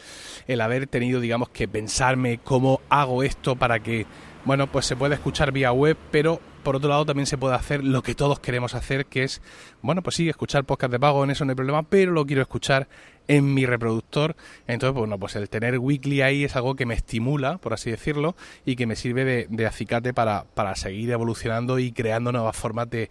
el 0.48 0.62
haber 0.62 0.88
tenido 0.88 1.20
digamos 1.20 1.50
que 1.50 1.68
pensarme 1.68 2.40
cómo 2.44 2.82
hago 2.90 3.22
esto 3.22 3.56
para 3.56 3.82
que 3.82 4.08
bueno, 4.46 4.68
pues 4.68 4.86
se 4.86 4.96
puede 4.96 5.16
escuchar 5.16 5.52
vía 5.52 5.72
web, 5.72 5.98
pero 6.12 6.42
por 6.64 6.76
otro 6.76 6.90
lado 6.90 7.06
también 7.06 7.26
se 7.26 7.38
puede 7.38 7.56
hacer 7.56 7.84
lo 7.84 8.02
que 8.02 8.16
todos 8.16 8.40
queremos 8.40 8.76
hacer, 8.76 9.06
que 9.06 9.24
es, 9.24 9.42
bueno, 9.82 10.02
pues 10.02 10.16
sí, 10.16 10.30
escuchar 10.30 10.64
podcast 10.66 10.92
de 10.92 11.00
pago, 11.00 11.24
en 11.24 11.32
eso 11.32 11.46
no 11.46 11.52
hay 11.52 11.56
problema, 11.56 11.84
pero 11.84 12.12
lo 12.12 12.26
quiero 12.26 12.42
escuchar 12.42 12.88
en 13.30 13.54
mi 13.54 13.66
reproductor. 13.66 14.36
Entonces, 14.68 14.96
bueno, 14.96 15.18
pues 15.18 15.36
el 15.36 15.48
tener 15.50 15.78
weekly 15.78 16.22
ahí 16.22 16.44
es 16.44 16.56
algo 16.56 16.76
que 16.76 16.86
me 16.86 16.96
estimula, 16.96 17.60
por 17.60 17.74
así 17.74 17.92
decirlo, 17.92 18.36
y 18.66 18.76
que 18.76 18.88
me 18.88 18.96
sirve 18.96 19.48
de, 19.48 19.66
acicate 19.68 20.14
para, 20.14 20.46
para, 20.56 20.76
seguir 20.76 21.12
evolucionando 21.12 21.80
y 21.80 21.92
creando 21.92 22.32
nuevas 22.32 22.58
formas 22.58 22.90
de, 22.90 23.10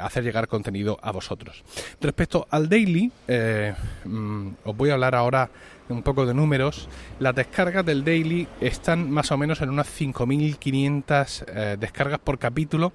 hacer 0.00 0.24
llegar 0.24 0.46
contenido 0.46 0.98
a 1.02 1.10
vosotros. 1.10 1.64
Respecto 2.00 2.46
al 2.50 2.68
daily, 2.68 3.10
eh, 3.26 3.74
mm, 4.04 4.48
os 4.64 4.76
voy 4.76 4.90
a 4.90 4.94
hablar 4.94 5.14
ahora 5.14 5.50
un 5.88 6.02
poco 6.02 6.26
de 6.26 6.34
números, 6.34 6.88
las 7.20 7.34
descargas 7.34 7.84
del 7.84 8.04
daily 8.04 8.48
están 8.60 9.10
más 9.10 9.30
o 9.32 9.36
menos 9.36 9.60
en 9.60 9.70
unas 9.70 9.88
5.500 9.88 11.44
eh, 11.46 11.76
descargas 11.78 12.18
por 12.18 12.38
capítulo 12.38 12.92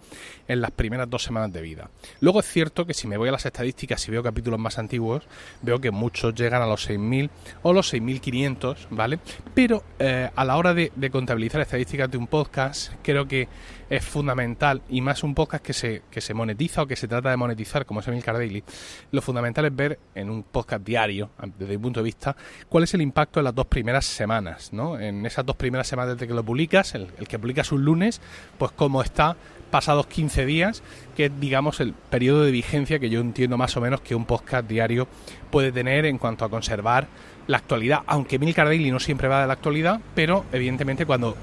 en 0.52 0.60
las 0.60 0.72
primeras 0.72 1.10
dos 1.10 1.24
semanas 1.24 1.54
de 1.54 1.62
vida. 1.62 1.90
Luego 2.20 2.42
es 2.42 2.46
cierto 2.46 2.86
que 2.86 2.94
si 2.94 3.08
me 3.08 3.16
voy 3.16 3.30
a 3.30 3.32
las 3.32 3.46
estadísticas 3.46 4.06
y 4.08 4.12
veo 4.12 4.22
capítulos 4.22 4.60
más 4.60 4.78
antiguos, 4.78 5.24
veo 5.62 5.80
que 5.80 5.92
muchos 5.92 6.36
llegan 6.36 6.62
a 6.62 6.66
los 6.66 6.90
6.000 6.90 7.30
o 7.62 7.72
los 7.72 7.94
6.500, 7.94 8.88
¿vale? 8.90 9.20
Pero 9.54 9.82
eh, 9.98 10.30
a 10.36 10.44
la 10.44 10.58
hora 10.58 10.74
de, 10.74 10.92
de 10.94 11.10
contabilizar 11.10 11.62
estadísticas 11.62 12.12
de 12.12 12.18
un 12.18 12.28
podcast, 12.28 12.92
creo 13.02 13.30
que 13.30 13.48
es 13.90 14.04
fundamental, 14.06 14.82
y 14.90 15.02
más 15.02 15.24
un 15.24 15.36
podcast 15.36 15.64
que 15.64 15.74
se, 15.74 16.02
que 16.12 16.22
se 16.22 16.34
monetiza 16.34 16.82
o 16.82 16.88
que 16.88 16.96
se 16.96 17.08
trata 17.08 17.30
de 17.30 17.38
monetizar, 17.38 17.86
como 17.86 18.00
es 18.00 18.08
Emilcar 18.08 18.36
Daily, 18.36 18.64
lo 19.12 19.22
fundamental 19.22 19.66
es 19.66 19.76
ver 19.76 20.00
en 20.16 20.30
un 20.30 20.44
podcast 20.44 20.84
diario, 20.84 21.30
desde 21.58 21.78
mi 21.78 21.84
punto 21.84 22.00
de 22.00 22.06
vista, 22.06 22.36
cuál 22.70 22.86
es 22.86 22.94
el 22.94 23.02
impacto 23.02 23.40
en 23.40 23.46
las 23.46 23.56
dos 23.56 23.68
primeras 23.68 24.06
semanas, 24.06 24.72
¿no? 24.72 25.00
En 25.00 25.26
esas 25.26 25.46
dos 25.46 25.56
primeras 25.56 25.88
semanas 25.88 26.16
desde 26.16 26.28
que 26.28 26.34
lo 26.34 26.44
publicas, 26.44 26.96
el, 26.96 27.08
el 27.20 27.28
que 27.28 27.38
publicas 27.40 27.72
un 27.72 27.84
lunes, 27.84 28.22
pues 28.58 28.72
cómo 28.72 29.02
está 29.02 29.36
pasados 29.72 30.06
15 30.08 30.41
días, 30.46 30.84
que 31.16 31.26
es, 31.26 31.40
digamos, 31.40 31.80
el 31.80 31.94
periodo 31.94 32.44
de 32.44 32.52
vigencia 32.52 33.00
que 33.00 33.10
yo 33.10 33.20
entiendo 33.22 33.58
más 33.58 33.76
o 33.78 33.82
menos 33.82 34.02
que 34.02 34.16
un 34.16 34.26
podcast 34.26 34.68
diario 34.68 35.08
puede 35.50 35.72
tener 35.72 36.06
en 36.06 36.18
cuanto 36.18 36.46
a 36.46 36.50
conservar 36.50 37.08
la 37.48 37.58
actualidad, 37.58 38.02
aunque 38.06 38.40
Milcar 38.40 38.68
Daily 38.68 38.92
no 38.92 39.00
siempre 39.00 39.28
va 39.28 39.42
de 39.42 39.48
la 39.48 39.54
actualidad, 39.54 40.00
pero 40.16 40.46
evidentemente 40.52 41.06
cuando 41.06 41.36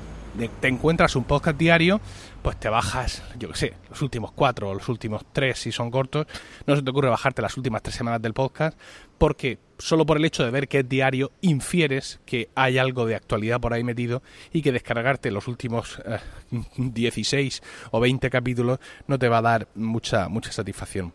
te 0.60 0.68
encuentras 0.68 1.16
un 1.16 1.24
podcast 1.24 1.58
diario, 1.58 2.00
pues 2.48 2.58
te 2.58 2.70
bajas, 2.70 3.22
yo 3.38 3.50
qué 3.50 3.56
sé, 3.58 3.74
los 3.90 4.00
últimos 4.00 4.32
cuatro 4.32 4.70
o 4.70 4.74
los 4.74 4.88
últimos 4.88 5.22
tres 5.34 5.58
si 5.58 5.70
son 5.70 5.90
cortos, 5.90 6.26
no 6.66 6.74
se 6.74 6.80
te 6.80 6.88
ocurre 6.88 7.10
bajarte 7.10 7.42
las 7.42 7.58
últimas 7.58 7.82
tres 7.82 7.94
semanas 7.94 8.22
del 8.22 8.32
podcast, 8.32 8.80
porque 9.18 9.58
solo 9.76 10.06
por 10.06 10.16
el 10.16 10.24
hecho 10.24 10.44
de 10.44 10.50
ver 10.50 10.66
que 10.66 10.78
es 10.78 10.88
diario 10.88 11.30
infieres 11.42 12.20
que 12.24 12.48
hay 12.54 12.78
algo 12.78 13.04
de 13.04 13.16
actualidad 13.16 13.60
por 13.60 13.74
ahí 13.74 13.84
metido 13.84 14.22
y 14.50 14.62
que 14.62 14.72
descargarte 14.72 15.30
los 15.30 15.46
últimos 15.46 16.00
16 16.78 17.58
eh, 17.58 17.66
o 17.90 18.00
20 18.00 18.30
capítulos 18.30 18.78
no 19.06 19.18
te 19.18 19.28
va 19.28 19.36
a 19.36 19.42
dar 19.42 19.68
mucha, 19.74 20.30
mucha 20.30 20.50
satisfacción. 20.50 21.12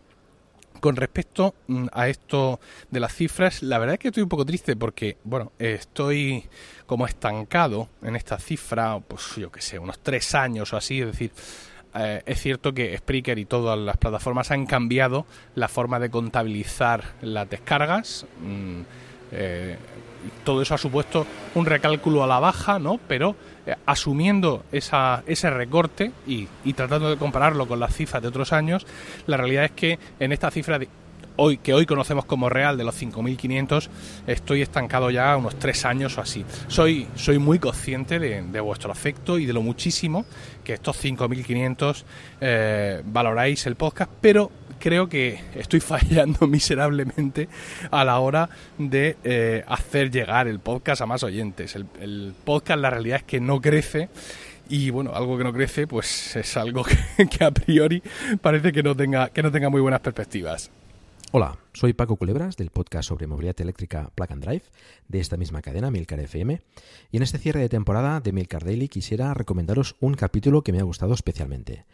Con 0.84 0.96
respecto 0.96 1.54
mm, 1.66 1.86
a 1.94 2.08
esto 2.08 2.60
de 2.90 3.00
las 3.00 3.14
cifras, 3.14 3.62
la 3.62 3.78
verdad 3.78 3.94
es 3.94 4.00
que 4.00 4.08
estoy 4.08 4.22
un 4.22 4.28
poco 4.28 4.44
triste 4.44 4.76
porque, 4.76 5.16
bueno, 5.24 5.52
estoy 5.58 6.44
como 6.84 7.06
estancado 7.06 7.88
en 8.02 8.16
esta 8.16 8.38
cifra, 8.38 9.00
pues 9.00 9.34
yo 9.36 9.50
que 9.50 9.62
sé, 9.62 9.78
unos 9.78 10.00
tres 10.00 10.34
años 10.34 10.74
o 10.74 10.76
así, 10.76 11.00
es 11.00 11.06
decir, 11.06 11.30
eh, 11.94 12.20
es 12.26 12.38
cierto 12.38 12.74
que 12.74 12.94
Spreaker 12.98 13.38
y 13.38 13.46
todas 13.46 13.78
las 13.78 13.96
plataformas 13.96 14.50
han 14.50 14.66
cambiado 14.66 15.24
la 15.54 15.68
forma 15.68 15.98
de 15.98 16.10
contabilizar 16.10 17.14
las 17.22 17.48
descargas. 17.48 18.26
Mm, 18.42 18.82
eh, 19.34 19.76
todo 20.44 20.62
eso 20.62 20.74
ha 20.74 20.78
supuesto 20.78 21.26
un 21.54 21.66
recálculo 21.66 22.22
a 22.22 22.26
la 22.26 22.38
baja, 22.38 22.78
¿no? 22.78 22.98
Pero 23.08 23.36
eh, 23.66 23.74
asumiendo 23.86 24.64
esa, 24.72 25.22
ese 25.26 25.50
recorte 25.50 26.12
y, 26.26 26.46
tratando 26.74 27.10
de 27.10 27.16
compararlo 27.16 27.66
con 27.66 27.80
las 27.80 27.94
cifras 27.94 28.22
de 28.22 28.28
otros 28.28 28.52
años, 28.52 28.86
la 29.26 29.36
realidad 29.36 29.64
es 29.64 29.72
que 29.72 29.98
en 30.20 30.32
esta 30.32 30.50
cifra 30.50 30.78
de 30.78 30.88
hoy 31.36 31.58
que 31.58 31.74
hoy 31.74 31.84
conocemos 31.84 32.26
como 32.26 32.48
real 32.48 32.76
de 32.76 32.84
los 32.84 33.00
5.500 33.02 33.88
estoy 34.28 34.62
estancado 34.62 35.10
ya 35.10 35.36
unos 35.36 35.58
tres 35.58 35.84
años 35.84 36.16
o 36.16 36.20
así. 36.20 36.44
Soy, 36.68 37.08
soy 37.16 37.38
muy 37.38 37.58
consciente 37.58 38.20
de, 38.20 38.60
vuestro 38.60 38.92
afecto 38.92 39.38
y 39.38 39.46
de 39.46 39.52
lo 39.52 39.60
muchísimo 39.60 40.24
que 40.62 40.74
estos 40.74 41.02
5.500 41.02 42.04
eh, 42.40 43.02
valoráis 43.04 43.66
el 43.66 43.74
podcast, 43.74 44.10
pero 44.20 44.50
creo 44.78 45.08
que 45.08 45.40
estoy 45.54 45.80
fallando 45.80 46.46
miserablemente 46.46 47.48
a 47.90 48.04
la 48.04 48.18
hora 48.18 48.48
de 48.78 49.16
eh, 49.24 49.64
hacer 49.66 50.10
llegar 50.10 50.48
el 50.48 50.60
podcast 50.60 51.02
a 51.02 51.06
más 51.06 51.22
oyentes. 51.22 51.76
El, 51.76 52.34
podcast 52.44 52.80
la 52.80 52.90
realidad 52.90 53.18
es 53.18 53.24
que 53.24 53.40
no 53.40 53.60
crece 53.60 54.08
y 54.68 54.90
bueno, 54.90 55.12
algo 55.14 55.36
que 55.36 55.44
no 55.44 55.52
crece 55.52 55.86
pues 55.86 56.36
es 56.36 56.56
algo 56.56 56.84
que, 57.16 57.26
que 57.26 57.44
a 57.44 57.50
priori 57.50 58.02
parece 58.40 58.72
que 58.72 58.82
no 58.82 58.94
tenga, 58.94 59.28
que 59.30 59.42
no 59.42 59.50
tenga 59.50 59.68
muy 59.68 59.80
buenas 59.80 60.00
perspectivas. 60.00 60.70
Hola, 61.36 61.58
soy 61.72 61.94
Paco 61.94 62.14
Culebras 62.14 62.56
del 62.56 62.70
podcast 62.70 63.08
sobre 63.08 63.26
movilidad 63.26 63.60
eléctrica 63.60 64.08
Plug 64.14 64.30
and 64.30 64.44
Drive 64.44 64.62
de 65.08 65.18
esta 65.18 65.36
misma 65.36 65.62
cadena, 65.62 65.90
Milcar 65.90 66.20
FM, 66.20 66.60
y 67.10 67.16
en 67.16 67.22
este 67.24 67.38
cierre 67.38 67.58
de 67.58 67.68
temporada 67.68 68.20
de 68.20 68.30
Milcar 68.30 68.64
Daily 68.64 68.86
quisiera 68.86 69.34
recomendaros 69.34 69.96
un 69.98 70.14
capítulo 70.14 70.62
que 70.62 70.70
me 70.70 70.78
ha 70.78 70.84
gustado 70.84 71.12
especialmente. 71.12 71.86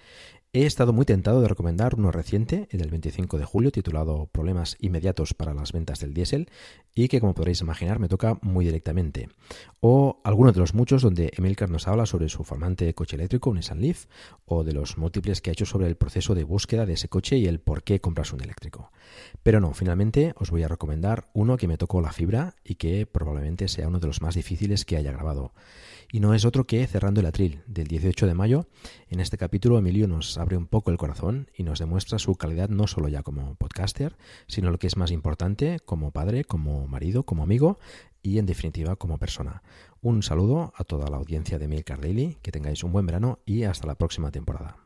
He 0.53 0.67
estado 0.67 0.93
muy 0.93 1.05
tentado 1.05 1.41
de 1.41 1.47
recomendar 1.47 1.95
uno 1.95 2.11
reciente, 2.11 2.67
el 2.73 2.81
del 2.81 2.91
25 2.91 3.39
de 3.39 3.45
julio, 3.45 3.71
titulado 3.71 4.27
Problemas 4.33 4.77
inmediatos 4.81 5.33
para 5.33 5.55
las 5.55 5.71
ventas 5.71 6.01
del 6.01 6.13
diésel, 6.13 6.51
y 6.93 7.07
que 7.07 7.21
como 7.21 7.35
podréis 7.35 7.61
imaginar 7.61 8.01
me 8.01 8.09
toca 8.09 8.37
muy 8.43 8.65
directamente. 8.65 9.29
O 9.79 10.21
alguno 10.25 10.51
de 10.51 10.59
los 10.59 10.75
muchos 10.75 11.03
donde 11.03 11.31
Emilcar 11.37 11.71
nos 11.71 11.87
habla 11.87 12.05
sobre 12.05 12.29
su 12.29 12.43
formante 12.43 12.93
coche 12.95 13.15
eléctrico, 13.15 13.51
un 13.51 13.59
Nissan 13.59 13.81
Leaf, 13.81 14.07
o 14.45 14.65
de 14.65 14.73
los 14.73 14.99
múltiples 14.99 15.41
que 15.41 15.51
ha 15.51 15.53
hecho 15.53 15.67
sobre 15.67 15.87
el 15.87 15.95
proceso 15.95 16.35
de 16.35 16.43
búsqueda 16.43 16.85
de 16.85 16.95
ese 16.95 17.09
coche 17.09 17.37
y 17.37 17.47
el 17.47 17.61
por 17.61 17.85
qué 17.85 18.01
compras 18.01 18.33
un 18.33 18.43
eléctrico. 18.43 18.91
Pero 19.45 19.61
no, 19.61 19.73
finalmente 19.73 20.35
os 20.35 20.51
voy 20.51 20.65
a 20.65 20.69
recomendar 20.69 21.31
uno 21.33 21.59
que 21.59 21.69
me 21.69 21.79
tocó 21.79 22.01
la 22.01 22.11
fibra 22.11 22.57
y 22.65 22.75
que 22.75 23.07
probablemente 23.07 23.69
sea 23.69 23.87
uno 23.87 24.01
de 24.01 24.09
los 24.09 24.21
más 24.21 24.35
difíciles 24.35 24.85
que 24.85 24.97
haya 24.97 25.13
grabado 25.13 25.53
y 26.13 26.21
no 26.21 26.35
es 26.35 26.45
otro 26.45 26.67
que 26.67 26.87
Cerrando 26.87 27.21
el 27.21 27.27
Atril, 27.27 27.63
del 27.67 27.87
18 27.87 28.27
de 28.27 28.35
mayo. 28.35 28.67
En 29.09 29.21
este 29.21 29.39
capítulo 29.39 29.79
Emilio 29.79 30.09
nos 30.09 30.39
abre 30.39 30.57
un 30.57 30.67
poco 30.67 30.91
el 30.91 30.99
corazón 30.99 31.49
y 31.55 31.63
nos 31.63 31.79
demuestra 31.79 32.19
su 32.19 32.35
calidad 32.35 32.69
no 32.69 32.87
solo 32.87 33.09
ya 33.09 33.23
como 33.23 33.55
podcaster, 33.55 34.17
sino 34.49 34.71
lo 34.71 34.79
que 34.79 34.89
es 34.89 34.97
más 34.97 35.13
importante, 35.13 35.79
como 35.85 36.11
padre, 36.11 36.45
como 36.45 36.87
marido, 36.89 37.23
como 37.23 37.45
amigo 37.45 37.79
y 38.23 38.39
en 38.39 38.47
definitiva 38.47 38.97
como 38.97 39.19
persona. 39.19 39.63
Un 40.03 40.23
saludo 40.23 40.73
a 40.77 40.85
toda 40.85 41.09
la 41.09 41.17
audiencia 41.17 41.59
de 41.59 41.69
Milcar 41.69 42.01
Daily, 42.01 42.39
que 42.43 42.51
tengáis 42.51 42.83
un 42.83 42.93
buen 42.93 43.07
verano 43.07 43.39
y 43.47 43.63
hasta 43.65 43.87
la 43.87 43.95
próxima 43.95 44.31
temporada. 44.31 44.77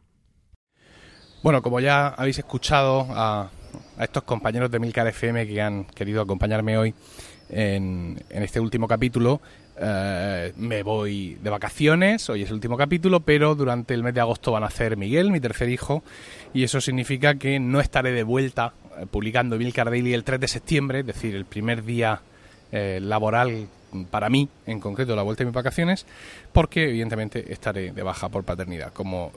Bueno, 1.42 1.62
como 1.62 1.80
ya 1.80 2.08
habéis 2.08 2.38
escuchado 2.38 3.06
a, 3.10 3.50
estos 3.98 4.22
compañeros 4.24 4.70
de 4.70 4.78
Milcar 4.78 5.06
FM 5.06 5.46
que 5.46 5.60
han 5.60 5.84
querido 5.84 6.22
acompañarme 6.22 6.78
hoy 6.78 6.94
en, 7.48 8.22
en 8.30 8.42
este 8.42 8.60
último 8.60 8.88
capítulo, 8.88 9.40
eh, 9.76 10.52
me 10.56 10.82
voy 10.82 11.36
de 11.42 11.50
vacaciones, 11.50 12.28
hoy 12.30 12.42
es 12.42 12.48
el 12.48 12.54
último 12.54 12.76
capítulo, 12.76 13.20
pero 13.20 13.54
durante 13.54 13.94
el 13.94 14.02
mes 14.02 14.14
de 14.14 14.20
agosto 14.20 14.52
van 14.52 14.62
a 14.62 14.66
hacer 14.66 14.96
Miguel, 14.96 15.30
mi 15.30 15.40
tercer 15.40 15.68
hijo, 15.68 16.02
y 16.52 16.62
eso 16.62 16.80
significa 16.80 17.34
que 17.34 17.58
no 17.58 17.80
estaré 17.80 18.12
de 18.12 18.22
vuelta 18.22 18.74
eh, 18.98 19.06
publicando 19.10 19.56
Milcar 19.56 19.90
Daily 19.90 20.14
el 20.14 20.24
3 20.24 20.40
de 20.40 20.48
septiembre, 20.48 21.00
es 21.00 21.06
decir, 21.06 21.34
el 21.34 21.44
primer 21.44 21.84
día 21.84 22.20
eh, 22.72 23.00
laboral 23.02 23.68
para 24.10 24.28
mí, 24.28 24.48
en 24.66 24.80
concreto, 24.80 25.14
la 25.14 25.22
vuelta 25.22 25.42
de 25.42 25.46
mis 25.46 25.54
vacaciones, 25.54 26.06
porque 26.52 26.88
evidentemente 26.88 27.52
estaré 27.52 27.92
de 27.92 28.02
baja 28.02 28.28
por 28.28 28.42
paternidad. 28.42 28.92
Como 28.92 29.30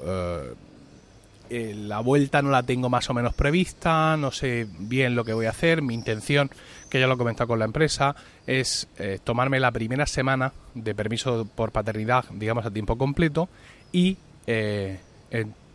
la 1.49 1.99
vuelta 1.99 2.41
no 2.41 2.49
la 2.49 2.63
tengo 2.63 2.89
más 2.89 3.09
o 3.09 3.13
menos 3.13 3.33
prevista, 3.33 4.17
no 4.17 4.31
sé 4.31 4.67
bien 4.79 5.15
lo 5.15 5.23
que 5.23 5.33
voy 5.33 5.45
a 5.45 5.51
hacer, 5.51 5.81
mi 5.81 5.93
intención 5.93 6.49
que 6.89 6.99
ya 6.99 7.07
lo 7.07 7.13
he 7.13 7.17
comentado 7.17 7.47
con 7.47 7.59
la 7.59 7.65
empresa, 7.65 8.15
es 8.45 8.87
eh, 8.97 9.19
tomarme 9.23 9.59
la 9.59 9.71
primera 9.71 10.05
semana 10.05 10.53
de 10.73 10.95
permiso 10.95 11.47
por 11.55 11.71
paternidad, 11.71 12.25
digamos, 12.31 12.65
a 12.65 12.71
tiempo 12.71 12.97
completo 12.97 13.49
y 13.91 14.17
eh, 14.47 14.99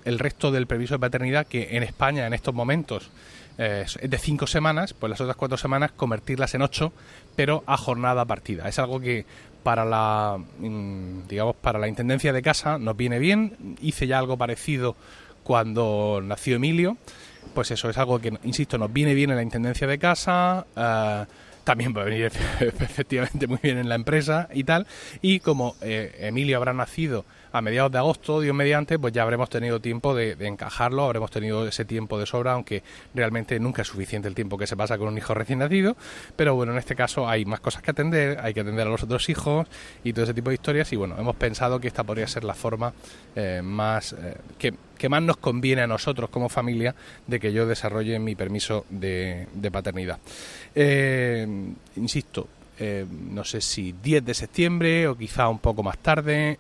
el, 0.04 0.18
resto 0.18 0.50
del 0.50 0.66
permiso 0.66 0.94
de 0.94 1.00
paternidad, 1.00 1.46
que 1.46 1.76
en 1.76 1.82
España 1.82 2.26
en 2.26 2.34
estos 2.34 2.54
momentos 2.54 3.10
eh, 3.58 3.84
es 3.84 4.10
de 4.10 4.18
cinco 4.18 4.46
semanas, 4.46 4.94
pues 4.94 5.10
las 5.10 5.20
otras 5.20 5.36
cuatro 5.36 5.58
semanas 5.58 5.92
convertirlas 5.92 6.54
en 6.54 6.62
ocho, 6.62 6.92
pero 7.36 7.62
a 7.66 7.76
jornada 7.76 8.24
partida. 8.24 8.68
Es 8.68 8.78
algo 8.78 9.00
que 9.00 9.26
para 9.62 9.84
la, 9.84 10.38
mm, 10.58 11.28
digamos, 11.28 11.56
para 11.56 11.78
la 11.78 11.88
intendencia 11.88 12.32
de 12.32 12.42
casa 12.42 12.78
nos 12.78 12.96
viene 12.96 13.18
bien. 13.18 13.76
Hice 13.80 14.06
ya 14.06 14.18
algo 14.18 14.36
parecido 14.36 14.96
cuando 15.42 16.20
nació 16.22 16.56
Emilio 16.56 16.96
pues 17.54 17.70
eso 17.70 17.90
es 17.90 17.99
algo 17.99 18.18
que, 18.20 18.32
insisto, 18.44 18.78
nos 18.78 18.92
viene 18.92 19.14
bien 19.14 19.30
en 19.30 19.37
la 19.37 19.42
intendencia 19.42 19.87
de 19.87 19.99
casa, 19.99 20.66
uh, 20.76 21.30
también 21.64 21.94
va 21.96 22.02
a 22.02 22.04
venir 22.04 22.26
efectivamente 22.61 23.46
muy 23.46 23.58
bien 23.62 23.78
en 23.78 23.88
la 23.88 23.94
empresa 23.94 24.49
y 24.52 24.64
tal. 24.64 24.87
Y 25.20 25.40
como 25.40 25.76
eh, 25.80 26.16
Emilio 26.20 26.56
habrá 26.56 26.72
nacido 26.72 27.25
a 27.52 27.61
mediados 27.61 27.92
de 27.92 27.99
agosto, 27.99 28.40
Dios 28.40 28.54
mediante, 28.54 28.99
pues 28.99 29.12
ya 29.12 29.23
habremos 29.23 29.50
tenido 29.50 29.80
tiempo 29.80 30.14
de, 30.14 30.37
encajarlo, 30.40 31.04
habremos 31.04 31.30
tenido 31.30 31.66
ese 31.66 31.85
tiempo 31.85 32.18
de 32.18 32.26
sobra, 32.26 32.52
aunque 32.52 32.82
realmente 33.14 33.61
nunca 33.61 33.82
es 33.82 33.88
suficiente 33.88 34.28
el 34.28 34.35
tiempo 34.35 34.56
que 34.56 34.66
se 34.66 34.76
pasa 34.76 34.97
con 34.99 35.09
un 35.09 35.18
hijo 35.18 35.35
recién 35.35 35.59
nacido. 35.59 35.97
Pero 36.37 36.54
bueno, 36.54 36.73
en 36.73 36.78
este 36.78 36.97
caso 36.97 37.28
hay 37.28 37.44
más 37.44 37.61
cosas 37.61 37.82
que 37.82 37.90
atender, 37.90 38.38
hay 38.40 38.54
que 38.54 38.61
atender 38.61 38.87
a 38.87 38.90
los 38.90 39.02
otros 39.02 39.28
hijos 39.28 39.68
y 40.02 40.12
todo 40.12 40.25
ese 40.25 40.35
tipo 40.35 40.50
de 40.50 40.54
historias. 40.54 40.92
Y 40.92 40.97
bueno, 40.97 41.16
hemos 41.18 41.37
pensado 41.37 41.78
que 41.78 41.88
esta 41.88 42.04
podría 42.04 42.26
ser 42.26 42.44
la 42.44 42.54
forma 42.54 42.92
eh, 43.37 43.61
más 43.62 44.14
eh, 44.14 44.37
que, 44.59 45.09
más 45.09 45.23
nos 45.23 45.37
conviene 45.37 45.82
a 45.82 45.87
nosotros 45.87 46.30
como 46.30 46.49
familia 46.49 46.94
de 47.26 47.40
que 47.40 47.52
yo 47.52 47.66
desarrolle 47.66 48.18
mi 48.18 48.35
permiso 48.37 48.87
de, 48.88 49.49
de 49.52 49.71
paternidad. 49.71 50.18
Eh, 50.75 51.47
insisto, 51.97 52.49
no 53.30 53.44
sé 53.44 53.61
si 53.61 53.92
10 53.92 54.25
de 54.25 54.35
septiembre 54.35 55.06
o 55.06 55.16
quizá 55.16 55.49
un 55.49 55.61
poco 55.61 55.85
más 55.85 55.99
tarde, 55.99 56.59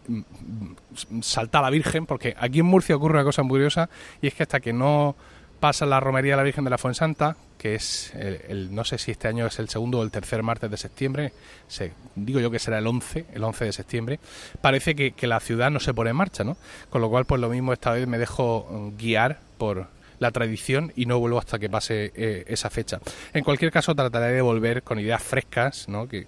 salta 1.20 1.60
la 1.60 1.70
Virgen, 1.70 2.06
porque 2.06 2.34
aquí 2.38 2.60
en 2.60 2.66
Murcia 2.66 2.96
ocurre 2.96 3.14
una 3.14 3.24
cosa 3.24 3.42
muy 3.42 3.50
curiosa 3.50 3.88
y 4.20 4.26
es 4.26 4.34
que 4.34 4.42
hasta 4.42 4.60
que 4.60 4.72
no 4.72 5.16
pasa 5.60 5.86
la 5.86 6.00
romería 6.00 6.32
de 6.32 6.36
la 6.38 6.42
Virgen 6.42 6.64
de 6.64 6.70
la 6.70 6.78
Fuensanta, 6.78 7.36
que 7.56 7.76
es 7.76 8.12
el, 8.14 8.74
no 8.74 8.84
sé 8.84 8.98
si 8.98 9.12
este 9.12 9.28
año 9.28 9.46
es 9.46 9.60
el 9.60 9.68
segundo 9.68 10.00
o 10.00 10.02
el 10.02 10.10
tercer 10.10 10.42
martes 10.42 10.70
de 10.70 10.76
septiembre, 10.76 11.32
se, 11.68 11.92
digo 12.16 12.40
yo 12.40 12.50
que 12.50 12.58
será 12.58 12.78
el 12.78 12.86
11, 12.86 13.26
el 13.32 13.44
11 13.44 13.66
de 13.66 13.72
septiembre, 13.72 14.20
parece 14.60 14.96
que, 14.96 15.12
que 15.12 15.28
la 15.28 15.38
ciudad 15.38 15.70
no 15.70 15.78
se 15.78 15.94
pone 15.94 16.10
en 16.10 16.16
marcha, 16.16 16.42
¿no? 16.42 16.56
Con 16.90 17.00
lo 17.00 17.10
cual, 17.10 17.26
pues 17.26 17.40
lo 17.40 17.48
mismo 17.48 17.72
esta 17.72 17.92
vez 17.92 18.08
me 18.08 18.18
dejo 18.18 18.66
mm, 18.68 18.98
guiar 18.98 19.38
por, 19.56 19.86
la 20.22 20.30
tradición 20.30 20.92
y 20.96 21.04
no 21.04 21.18
vuelvo 21.18 21.38
hasta 21.38 21.58
que 21.58 21.68
pase 21.68 22.12
eh, 22.14 22.44
esa 22.46 22.70
fecha. 22.70 23.00
En 23.34 23.44
cualquier 23.44 23.70
caso, 23.70 23.94
trataré 23.94 24.32
de 24.32 24.40
volver 24.40 24.82
con 24.82 24.98
ideas 24.98 25.22
frescas, 25.22 25.88
¿no? 25.88 26.08
que 26.08 26.26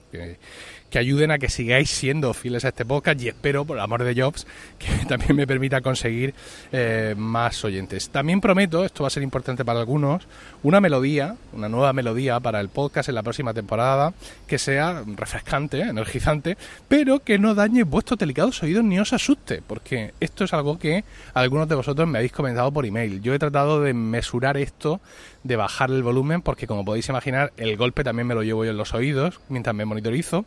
ayuden 0.99 1.31
a 1.31 1.39
que 1.39 1.49
sigáis 1.49 1.91
siendo 1.91 2.33
fieles 2.35 2.65
a 2.65 2.69
este 2.69 2.85
podcast 2.85 3.21
y 3.23 3.29
espero, 3.29 3.65
por 3.65 3.77
el 3.77 3.83
amor 3.83 4.05
de 4.05 4.21
Jobs, 4.21 4.47
que 4.79 5.07
también 5.09 5.37
me 5.37 5.47
permita 5.47 5.81
conseguir 5.81 6.35
eh, 6.73 7.15
más 7.17 7.65
oyentes. 7.65 8.11
También 8.11 8.41
prometo, 8.41 8.85
esto 8.85 9.05
va 9.05 9.09
a 9.09 9.11
ser 9.11 9.23
importante 9.23 9.65
para 9.65 9.81
algunos, 9.81 10.27
una 10.63 10.81
melodía, 10.81 11.37
una 11.53 11.69
nueva 11.69 11.93
melodía 11.93 12.41
para 12.41 12.61
el 12.61 12.69
podcast 12.69 13.09
en 13.09 13.15
la 13.15 13.23
próxima 13.23 13.55
temporada 13.55 14.15
que 14.47 14.59
sea 14.59 15.03
refrescante, 15.07 15.81
energizante, 15.81 16.57
pero 16.89 17.21
que 17.21 17.39
no 17.39 17.55
dañe 17.55 17.83
vuestros 17.83 18.19
delicados 18.19 18.63
oídos 18.63 18.85
ni 18.85 18.99
os 18.99 19.13
asuste, 19.13 19.63
porque 19.67 20.15
esto 20.21 20.45
es 20.45 20.53
algo 20.53 20.79
que 20.79 21.05
algunos 21.35 21.69
de 21.69 21.75
vosotros 21.75 22.09
me 22.09 22.19
habéis 22.19 22.33
comentado 22.33 22.71
por 22.73 22.87
email. 22.87 23.21
Yo 23.23 23.35
he 23.35 23.39
tratado 23.39 23.81
de 23.81 23.95
mesurar 23.95 24.57
esto 24.57 25.01
de 25.45 25.57
bajar 25.57 25.91
el 25.91 26.03
volumen 26.03 26.43
porque 26.43 26.67
como 26.67 26.85
podéis 26.85 27.09
imaginar 27.09 27.53
el 27.59 27.77
golpe 27.77 28.03
también 28.03 28.27
me 28.27 28.35
lo 28.35 28.43
llevo 28.43 28.65
yo 28.65 28.71
en 28.71 28.79
los 28.79 28.95
oídos 28.95 29.41
mientras 29.49 29.77
me 29.77 29.85
monitorizo 29.85 30.47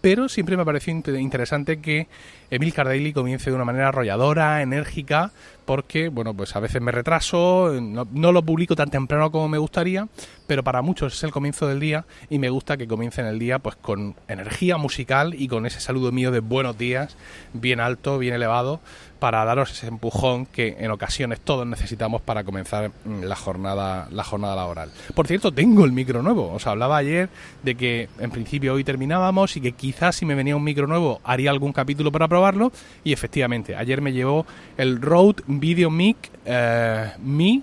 pero 0.00 0.28
siempre 0.28 0.56
me 0.56 0.62
ha 0.62 0.66
parecido 0.66 1.18
interesante 1.18 1.80
que 1.80 2.06
Emil 2.50 2.72
Cardelli 2.72 3.12
comience 3.12 3.50
de 3.50 3.56
una 3.56 3.64
manera 3.64 3.88
arrolladora, 3.88 4.62
enérgica, 4.62 5.32
porque, 5.66 6.08
bueno, 6.08 6.32
pues 6.32 6.56
a 6.56 6.60
veces 6.60 6.80
me 6.80 6.92
retraso, 6.92 7.74
no, 7.78 8.32
lo 8.32 8.42
publico 8.42 8.74
tan 8.74 8.88
temprano 8.88 9.30
como 9.30 9.48
me 9.48 9.58
gustaría, 9.58 10.08
pero 10.46 10.64
para 10.64 10.80
muchos 10.80 11.12
es 11.12 11.22
el 11.24 11.30
comienzo 11.30 11.66
del 11.66 11.78
día 11.78 12.06
y 12.30 12.38
me 12.38 12.48
gusta 12.48 12.78
que 12.78 12.88
comiencen 12.88 13.26
el 13.26 13.38
día 13.38 13.58
pues 13.58 13.76
con 13.76 14.14
energía 14.28 14.78
musical 14.78 15.34
y 15.36 15.46
con 15.46 15.66
ese 15.66 15.80
saludo 15.80 16.10
mío 16.10 16.30
de 16.30 16.40
buenos 16.40 16.78
días, 16.78 17.18
bien 17.52 17.80
alto, 17.80 18.18
bien 18.18 18.32
elevado, 18.32 18.80
para 19.18 19.44
daros 19.44 19.72
ese 19.72 19.88
empujón 19.88 20.46
que 20.46 20.76
en 20.78 20.90
ocasiones 20.90 21.40
todos 21.40 21.66
necesitamos 21.66 22.22
para 22.22 22.44
comenzar 22.44 22.90
mm, 23.04 23.24
la 23.24 23.36
jornada, 23.36 24.08
la 24.10 24.24
jornada 24.24 24.56
laboral. 24.56 24.90
Por 25.14 25.26
cierto, 25.26 25.52
tengo 25.52 25.84
el 25.84 25.92
micro 25.92 26.22
nuevo. 26.22 26.52
Os 26.52 26.66
hablaba 26.66 26.96
ayer 26.96 27.28
de 27.62 27.74
que 27.74 28.08
en 28.20 28.30
principio 28.30 28.74
hoy 28.74 28.84
terminábamos 28.84 29.56
y 29.56 29.60
que 29.60 29.74
quizás 29.88 30.16
si 30.16 30.26
me 30.26 30.34
venía 30.34 30.54
un 30.54 30.62
micro 30.62 30.86
nuevo 30.86 31.18
haría 31.24 31.48
algún 31.48 31.72
capítulo 31.72 32.12
para 32.12 32.28
probarlo. 32.28 32.70
Y 33.04 33.14
efectivamente, 33.14 33.74
ayer 33.74 34.02
me 34.02 34.12
llevó 34.12 34.44
el 34.76 35.00
Rode 35.00 35.42
Video 35.46 35.88
Mic 35.90 36.30
eh, 36.44 37.12
Mi 37.22 37.62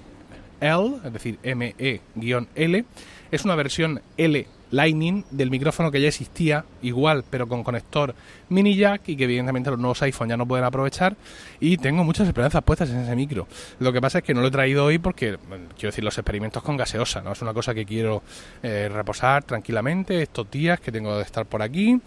L, 0.59 0.95
es 1.05 1.13
decir, 1.13 1.37
ME-L. 1.43 2.85
Es 3.29 3.45
una 3.45 3.53
versión 3.53 4.01
L 4.17 4.47
Lightning 4.71 5.23
del 5.31 5.49
micrófono 5.49 5.91
que 5.91 6.01
ya 6.01 6.07
existía, 6.07 6.65
igual, 6.81 7.23
pero 7.29 7.47
con 7.47 7.63
conector 7.63 8.15
mini 8.49 8.75
jack 8.75 9.09
y 9.09 9.15
que 9.15 9.25
evidentemente 9.25 9.69
los 9.69 9.79
nuevos 9.79 10.01
iPhone 10.01 10.29
ya 10.29 10.37
no 10.37 10.47
pueden 10.47 10.65
aprovechar. 10.65 11.15
Y 11.59 11.77
tengo 11.77 12.03
muchas 12.03 12.27
esperanzas 12.27 12.63
puestas 12.63 12.89
en 12.89 12.99
ese 12.99 13.15
micro. 13.15 13.47
Lo 13.79 13.93
que 13.93 14.01
pasa 14.01 14.19
es 14.19 14.23
que 14.23 14.33
no 14.33 14.41
lo 14.41 14.47
he 14.47 14.51
traído 14.51 14.85
hoy 14.85 14.97
porque, 14.97 15.37
quiero 15.75 15.89
decir, 15.89 16.03
los 16.03 16.17
experimentos 16.17 16.63
con 16.63 16.77
gaseosa, 16.77 17.21
¿no? 17.21 17.31
Es 17.31 17.41
una 17.41 17.53
cosa 17.53 17.73
que 17.73 17.85
quiero 17.85 18.23
eh, 18.63 18.89
reposar 18.91 19.43
tranquilamente 19.43 20.21
estos 20.21 20.49
días 20.49 20.79
que 20.79 20.91
tengo 20.91 21.17
de 21.17 21.23
estar 21.23 21.45
por 21.45 21.61
aquí. 21.61 21.99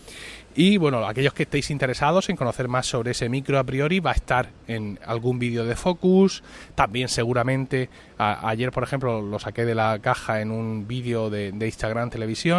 Y 0.55 0.77
bueno, 0.77 1.07
aquellos 1.07 1.35
que 1.35 1.45
estéis 1.45 1.71
interesados 1.71 2.29
en 2.31 2.37
conocer 2.37 2.67
más 2.67 2.87
sobre 2.87 3.12
ese 3.12 3.29
micro 3.29 3.61
a 3.61 3.65
priori, 3.65 4.00
va 4.00 4.11
a 4.11 4.15
estar 4.15 4.50
en 4.67 4.99
algún 5.07 5.38
vídeo 5.38 5.65
de 5.65 5.77
Focus. 5.77 6.43
También 6.75 7.09
seguramente, 7.09 7.88
ayer 8.19 8.73
por 8.73 8.83
ejemplo 8.83 9.23
lo 9.23 9.38
saqué 9.38 9.65
de 9.65 9.77
la 9.77 10.00
caja 10.00 10.41
en 10.41 10.50
un 10.50 10.88
vídeo 10.88 11.31
de, 11.31 11.53
de 11.53 11.67
Instagram 11.67 12.11
Televisión 12.11 12.58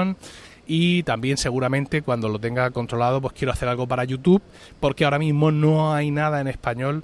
y 0.67 1.03
también 1.03 1.37
seguramente 1.37 2.01
cuando 2.01 2.29
lo 2.29 2.39
tenga 2.39 2.69
controlado 2.71 3.21
pues 3.21 3.33
quiero 3.33 3.51
hacer 3.51 3.67
algo 3.67 3.87
para 3.87 4.03
YouTube 4.03 4.41
porque 4.79 5.03
ahora 5.03 5.19
mismo 5.19 5.51
no 5.51 5.93
hay 5.93 6.11
nada 6.11 6.41
en 6.41 6.47
español 6.47 7.03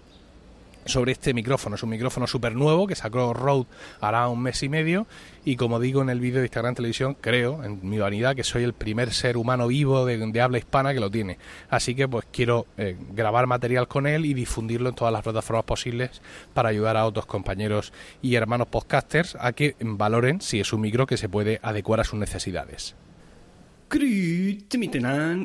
sobre 0.85 1.11
este 1.11 1.33
micrófono. 1.33 1.75
Es 1.75 1.83
un 1.83 1.89
micrófono 1.89 2.27
súper 2.27 2.55
nuevo 2.55 2.87
que 2.87 2.95
sacó 2.95 3.33
Rode 3.33 3.65
hará 3.99 4.27
un 4.27 4.41
mes 4.41 4.61
y 4.63 4.69
medio 4.69 5.07
y 5.43 5.55
como 5.55 5.79
digo 5.79 6.01
en 6.01 6.09
el 6.09 6.19
vídeo 6.19 6.39
de 6.39 6.45
Instagram 6.45 6.75
Televisión, 6.75 7.17
creo, 7.19 7.63
en 7.63 7.87
mi 7.87 7.99
vanidad, 7.99 8.35
que 8.35 8.43
soy 8.43 8.63
el 8.63 8.73
primer 8.73 9.13
ser 9.13 9.37
humano 9.37 9.67
vivo 9.67 10.05
de, 10.05 10.41
habla 10.41 10.57
hispana 10.57 10.93
que 10.93 10.99
lo 10.99 11.09
tiene. 11.09 11.37
Así 11.69 11.95
que 11.95 12.07
pues 12.07 12.25
quiero 12.31 12.67
eh, 12.77 12.97
grabar 13.11 13.47
material 13.47 13.87
con 13.87 14.07
él 14.07 14.25
y 14.25 14.33
difundirlo 14.33 14.89
en 14.89 14.95
todas 14.95 15.13
las 15.13 15.23
plataformas 15.23 15.65
posibles 15.65 16.21
para 16.53 16.69
ayudar 16.69 16.97
a 16.97 17.05
otros 17.05 17.25
compañeros 17.25 17.93
y 18.21 18.35
hermanos 18.35 18.67
podcasters 18.67 19.37
a 19.39 19.53
que 19.53 19.75
valoren 19.79 20.41
si 20.41 20.59
es 20.59 20.73
un 20.73 20.81
micro 20.81 21.05
que 21.05 21.17
se 21.17 21.29
puede 21.29 21.59
adecuar 21.61 21.99
a 21.99 22.03
sus 22.03 22.19
necesidades. 22.19 22.95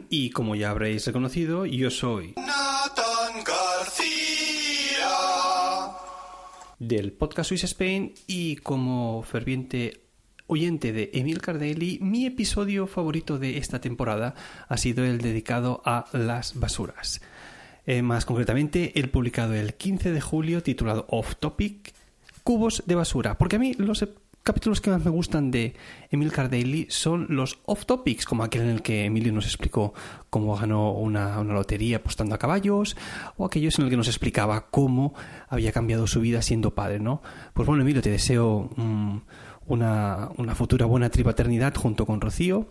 Y 0.09 0.31
como 0.31 0.55
ya 0.55 0.71
habréis 0.71 1.07
reconocido, 1.07 1.67
yo 1.67 1.91
soy 1.91 2.35
del 6.81 7.13
podcast 7.13 7.51
Swiss 7.51 7.65
Spain 7.65 8.15
y 8.27 8.57
como 8.57 9.23
ferviente 9.23 10.01
oyente 10.47 10.93
de 10.93 11.11
Emil 11.13 11.41
Cardelli, 11.41 11.99
mi 12.01 12.27
episodio 12.27 12.89
favorito 12.89 13.39
de 13.39 13.59
esta 13.59 13.81
temporada 13.81 14.35
ha 14.67 14.77
sido 14.79 15.05
el 15.05 15.21
dedicado 15.21 15.83
a 15.85 16.07
las 16.13 16.59
basuras. 16.59 17.21
Eh, 17.87 18.03
más 18.03 18.25
concretamente, 18.25 18.99
el 18.99 19.11
publicado 19.11 19.55
el 19.55 19.75
15 19.75 20.11
de 20.11 20.21
julio 20.21 20.63
titulado 20.63 21.07
Off 21.11 21.37
Topic, 21.37 21.93
Cubos 22.43 22.83
de 22.87 22.95
basura, 22.95 23.37
porque 23.37 23.57
a 23.57 23.59
mí 23.61 23.75
los 23.75 24.05
capítulos 24.51 24.81
que 24.81 24.91
más 24.91 25.05
me 25.05 25.13
gustan 25.13 25.53
de 25.53 25.75
Emil 26.11 26.33
Daily 26.33 26.87
son 26.91 27.29
los 27.29 27.61
off 27.67 27.87
topics, 27.87 28.25
como 28.25 28.43
aquel 28.43 28.63
en 28.63 28.71
el 28.71 28.83
que 28.83 29.05
Emilio 29.05 29.33
nos 29.33 29.47
explicó 29.47 29.95
cómo 30.29 30.57
ganó 30.57 30.91
una, 30.91 31.41
lotería 31.45 31.99
apostando 31.99 32.35
a 32.35 32.39
caballos, 32.39 32.97
o 33.37 33.45
aquellos 33.45 33.79
en 33.79 33.85
el 33.85 33.91
que 33.91 33.97
nos 33.97 34.09
explicaba 34.09 34.67
cómo 34.73 35.15
había 35.49 35.71
cambiado 35.71 36.09
su 36.09 36.21
vida 36.21 36.43
siendo 36.43 36.75
padre, 36.75 36.99
¿no? 36.99 37.23
Pues 37.55 37.65
bueno, 37.65 37.83
Emilio, 37.83 38.03
te 38.03 38.11
deseo 38.11 38.71
mm, 38.75 39.19
una, 39.69 40.31
futura 40.57 40.85
buena 40.85 41.11
tripaternidad 41.11 41.73
junto 41.77 42.05
con 42.05 42.21
Rocío. 42.21 42.67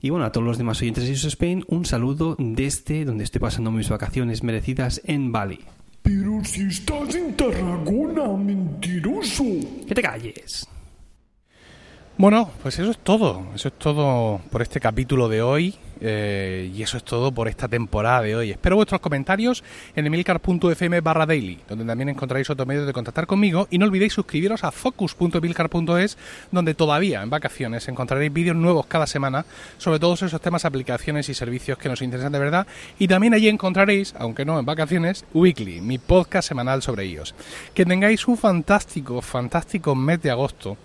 Y 0.00 0.10
bueno, 0.10 0.26
a 0.26 0.30
todos 0.30 0.46
los 0.46 0.58
demás 0.58 0.80
oyentes 0.80 1.02
de 1.02 1.10
Jesus 1.10 1.32
Spain, 1.32 1.64
un 1.66 1.86
saludo 1.86 2.36
desde 2.38 3.04
donde 3.04 3.24
estoy 3.24 3.40
pasando 3.40 3.72
mis 3.72 3.88
vacaciones 3.88 4.44
merecidas 4.44 5.00
en 5.04 5.32
Bali. 5.32 5.58
Pero 6.02 6.38
si 6.44 6.68
estás 6.68 7.16
en 7.16 7.34
Tarragona, 7.34 8.28
mentiroso. 8.36 9.42
Que 9.88 9.92
te 9.96 10.02
calles. 10.02 10.68
Bueno, 12.18 12.50
pues 12.62 12.78
eso 12.78 12.90
es 12.90 12.98
todo. 12.98 13.42
Eso 13.54 13.68
es 13.68 13.74
todo 13.74 14.40
por 14.50 14.62
este 14.62 14.80
capítulo 14.80 15.28
de 15.28 15.42
hoy. 15.42 15.74
Eh, 16.00 16.70
y 16.74 16.82
eso 16.82 16.96
es 16.96 17.04
todo 17.04 17.32
por 17.32 17.46
esta 17.46 17.68
temporada 17.68 18.22
de 18.22 18.34
hoy. 18.36 18.50
Espero 18.50 18.76
vuestros 18.76 19.00
comentarios 19.02 19.62
en 19.94 20.06
emilcar.fm 20.06 21.00
barra 21.00 21.26
daily, 21.26 21.58
donde 21.68 21.84
también 21.84 22.08
encontraréis 22.08 22.48
otros 22.50 22.66
medios 22.66 22.86
de 22.86 22.94
contactar 22.94 23.26
conmigo. 23.26 23.68
Y 23.70 23.76
no 23.76 23.84
olvidéis 23.84 24.14
suscribiros 24.14 24.64
a 24.64 24.72
focus.emilcar.es, 24.72 26.16
donde 26.50 26.74
todavía 26.74 27.22
en 27.22 27.28
vacaciones 27.28 27.86
encontraréis 27.88 28.32
vídeos 28.32 28.56
nuevos 28.56 28.86
cada 28.86 29.06
semana 29.06 29.44
sobre 29.76 29.98
todos 29.98 30.22
esos 30.22 30.40
temas, 30.40 30.64
aplicaciones 30.64 31.28
y 31.28 31.34
servicios 31.34 31.76
que 31.76 31.90
nos 31.90 32.00
interesan 32.00 32.32
de 32.32 32.38
verdad. 32.38 32.66
Y 32.98 33.08
también 33.08 33.34
allí 33.34 33.48
encontraréis, 33.48 34.14
aunque 34.18 34.46
no 34.46 34.58
en 34.58 34.64
vacaciones, 34.64 35.26
Weekly, 35.34 35.82
mi 35.82 35.98
podcast 35.98 36.48
semanal 36.48 36.80
sobre 36.80 37.04
ellos. 37.04 37.34
Que 37.74 37.84
tengáis 37.84 38.26
un 38.26 38.38
fantástico, 38.38 39.20
fantástico 39.20 39.94
mes 39.94 40.22
de 40.22 40.30
agosto 40.30 40.78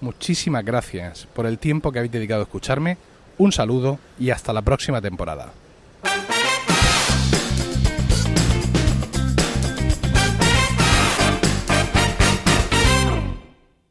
muchísimas 0.00 0.64
gracias 0.64 1.26
por 1.34 1.46
el 1.46 1.58
tiempo 1.58 1.92
que 1.92 1.98
habéis 1.98 2.12
dedicado 2.12 2.40
a 2.40 2.44
escucharme, 2.44 2.96
un 3.36 3.52
saludo 3.52 3.98
y 4.18 4.30
hasta 4.30 4.52
la 4.52 4.62
próxima 4.62 5.00
temporada. 5.00 5.52